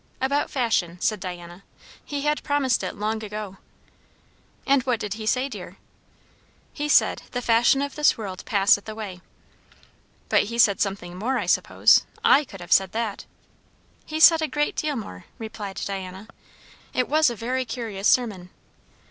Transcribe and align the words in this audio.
"About 0.19 0.49
fashion," 0.49 0.99
said 0.99 1.19
Diana. 1.19 1.63
"He 2.03 2.21
had 2.21 2.41
promised 2.41 2.81
it 2.83 2.95
long 2.95 3.23
ago." 3.23 3.57
"And 4.65 4.81
what 4.81 4.99
did 4.99 5.13
he 5.13 5.27
say, 5.27 5.47
dear?" 5.47 5.77
"He 6.73 6.89
said, 6.89 7.21
'The 7.31 7.41
fashion 7.43 7.83
of 7.83 7.93
this 7.93 8.17
world 8.17 8.43
passeth 8.43 8.89
away.'" 8.89 9.21
"But 10.27 10.45
he 10.45 10.57
said 10.57 10.81
something 10.81 11.15
more, 11.15 11.37
I 11.37 11.45
suppose? 11.45 12.03
I 12.25 12.43
could 12.45 12.61
have 12.61 12.73
said 12.73 12.93
that." 12.93 13.25
"He 14.03 14.19
said 14.19 14.41
a 14.41 14.47
great 14.47 14.75
deal 14.75 14.95
more," 14.95 15.25
replied 15.37 15.79
Diana. 15.85 16.27
"It 16.95 17.07
was 17.07 17.29
a 17.29 17.35
very 17.35 17.63
curious 17.63 18.07
sermon." 18.07 18.49